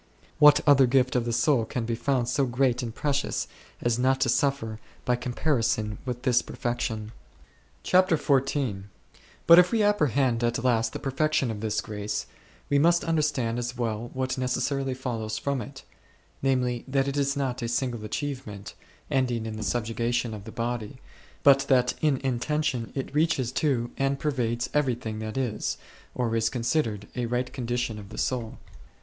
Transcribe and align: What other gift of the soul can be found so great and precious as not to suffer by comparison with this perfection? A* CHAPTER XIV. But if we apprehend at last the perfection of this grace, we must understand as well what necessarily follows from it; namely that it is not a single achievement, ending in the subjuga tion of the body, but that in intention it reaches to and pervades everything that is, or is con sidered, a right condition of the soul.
What 0.39 0.61
other 0.65 0.87
gift 0.87 1.15
of 1.15 1.25
the 1.25 1.31
soul 1.31 1.63
can 1.63 1.85
be 1.85 1.93
found 1.93 2.27
so 2.27 2.47
great 2.47 2.81
and 2.81 2.91
precious 2.95 3.47
as 3.83 3.99
not 3.99 4.19
to 4.21 4.29
suffer 4.29 4.79
by 5.05 5.15
comparison 5.15 5.99
with 6.05 6.23
this 6.23 6.41
perfection? 6.41 7.11
A* 7.11 7.11
CHAPTER 7.83 8.17
XIV. 8.17 8.85
But 9.45 9.59
if 9.59 9.71
we 9.71 9.83
apprehend 9.83 10.43
at 10.43 10.63
last 10.63 10.93
the 10.93 10.97
perfection 10.99 11.51
of 11.51 11.59
this 11.61 11.81
grace, 11.81 12.25
we 12.67 12.79
must 12.79 13.03
understand 13.03 13.59
as 13.59 13.77
well 13.77 14.09
what 14.15 14.39
necessarily 14.39 14.95
follows 14.95 15.37
from 15.37 15.61
it; 15.61 15.83
namely 16.41 16.83
that 16.87 17.07
it 17.07 17.15
is 17.15 17.37
not 17.37 17.61
a 17.61 17.67
single 17.67 18.03
achievement, 18.03 18.73
ending 19.11 19.45
in 19.45 19.55
the 19.55 19.61
subjuga 19.61 20.11
tion 20.11 20.33
of 20.33 20.45
the 20.45 20.51
body, 20.51 20.99
but 21.43 21.59
that 21.67 21.93
in 22.01 22.17
intention 22.23 22.91
it 22.95 23.13
reaches 23.13 23.51
to 23.51 23.91
and 23.99 24.17
pervades 24.17 24.67
everything 24.73 25.19
that 25.19 25.37
is, 25.37 25.77
or 26.15 26.35
is 26.35 26.49
con 26.49 26.63
sidered, 26.63 27.03
a 27.15 27.27
right 27.27 27.53
condition 27.53 27.99
of 27.99 28.09
the 28.09 28.17
soul. 28.17 28.57